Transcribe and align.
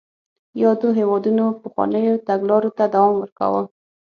یادو 0.63 0.87
هېوادونو 0.99 1.45
پخوانیو 1.61 2.23
تګلارو 2.27 2.69
ته 2.77 2.83
دوام 2.93 3.13
ورکاوه. 3.19 3.61